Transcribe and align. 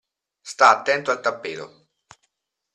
Sta' 0.41 0.69
attento 0.79 1.11
al 1.11 1.21
tappeto. 1.21 1.65